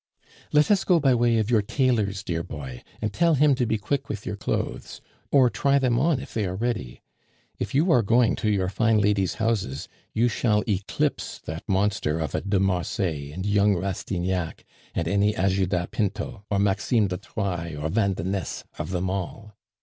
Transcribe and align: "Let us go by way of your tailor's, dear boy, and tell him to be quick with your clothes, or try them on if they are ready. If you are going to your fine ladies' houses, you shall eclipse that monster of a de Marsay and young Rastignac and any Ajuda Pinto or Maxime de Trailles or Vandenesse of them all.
"Let 0.51 0.71
us 0.71 0.83
go 0.83 0.99
by 0.99 1.13
way 1.13 1.37
of 1.37 1.51
your 1.51 1.61
tailor's, 1.61 2.23
dear 2.23 2.41
boy, 2.41 2.81
and 3.03 3.13
tell 3.13 3.35
him 3.35 3.53
to 3.53 3.67
be 3.67 3.77
quick 3.77 4.09
with 4.09 4.25
your 4.25 4.35
clothes, 4.35 4.99
or 5.31 5.47
try 5.47 5.77
them 5.77 5.99
on 5.99 6.19
if 6.19 6.33
they 6.33 6.47
are 6.47 6.55
ready. 6.55 7.03
If 7.59 7.75
you 7.75 7.91
are 7.91 8.01
going 8.01 8.35
to 8.37 8.49
your 8.49 8.67
fine 8.67 8.97
ladies' 8.97 9.35
houses, 9.35 9.87
you 10.11 10.27
shall 10.27 10.63
eclipse 10.67 11.37
that 11.45 11.69
monster 11.69 12.17
of 12.19 12.33
a 12.33 12.41
de 12.41 12.59
Marsay 12.59 13.31
and 13.31 13.45
young 13.45 13.75
Rastignac 13.77 14.63
and 14.95 15.07
any 15.07 15.33
Ajuda 15.35 15.85
Pinto 15.91 16.45
or 16.49 16.57
Maxime 16.57 17.07
de 17.07 17.17
Trailles 17.17 17.75
or 17.77 17.87
Vandenesse 17.89 18.63
of 18.79 18.89
them 18.89 19.07
all. 19.07 19.53